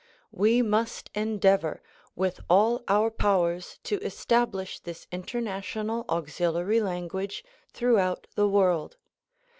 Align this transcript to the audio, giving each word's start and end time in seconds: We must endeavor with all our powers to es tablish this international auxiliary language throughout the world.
We 0.31 0.63
must 0.63 1.11
endeavor 1.13 1.83
with 2.15 2.39
all 2.49 2.81
our 2.87 3.11
powers 3.11 3.77
to 3.83 4.01
es 4.03 4.25
tablish 4.25 4.81
this 4.81 5.05
international 5.11 6.05
auxiliary 6.09 6.81
language 6.81 7.45
throughout 7.71 8.25
the 8.33 8.49
world. 8.49 8.97